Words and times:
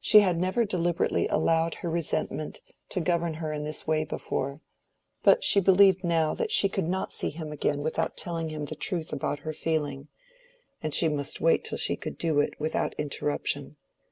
She 0.00 0.18
had 0.18 0.36
never 0.40 0.64
deliberately 0.64 1.28
allowed 1.28 1.76
her 1.76 1.88
resentment 1.88 2.60
to 2.88 3.00
govern 3.00 3.34
her 3.34 3.52
in 3.52 3.62
this 3.62 3.86
way 3.86 4.02
before, 4.02 4.60
but 5.22 5.44
she 5.44 5.60
believed 5.60 6.02
now 6.02 6.34
that 6.34 6.50
she 6.50 6.68
could 6.68 6.88
not 6.88 7.12
see 7.12 7.30
him 7.30 7.52
again 7.52 7.78
without 7.80 8.16
telling 8.16 8.48
him 8.48 8.64
the 8.64 8.74
truth 8.74 9.12
about 9.12 9.38
her 9.46 9.52
feeling, 9.52 10.08
and 10.82 10.92
she 10.92 11.08
must 11.08 11.40
wait 11.40 11.62
till 11.62 11.78
she 11.78 11.94
could 11.94 12.18
do 12.18 12.40
it 12.40 12.58
without 12.58 12.94
interruption. 12.98 13.76